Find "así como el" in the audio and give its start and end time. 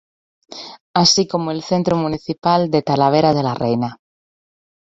0.95-1.61